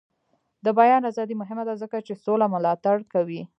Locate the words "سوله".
2.23-2.45